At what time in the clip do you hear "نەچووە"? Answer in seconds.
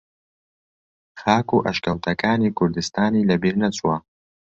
3.61-3.97